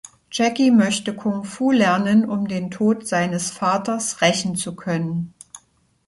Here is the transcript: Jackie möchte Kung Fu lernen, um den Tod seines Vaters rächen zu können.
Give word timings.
Jackie 0.31 0.71
möchte 0.71 1.15
Kung 1.15 1.43
Fu 1.45 1.69
lernen, 1.71 2.27
um 2.27 2.47
den 2.47 2.71
Tod 2.71 3.05
seines 3.07 3.51
Vaters 3.51 4.19
rächen 4.21 4.55
zu 4.55 4.75
können. 4.75 5.35